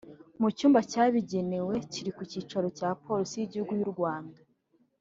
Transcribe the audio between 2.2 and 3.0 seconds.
cyicaro cya